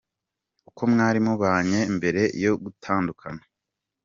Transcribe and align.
Uko 0.69 0.81
mwari 0.91 1.19
mubanye 1.27 1.79
mbere 1.97 2.21
yo 2.43 2.53
gutandukana. 2.63 3.41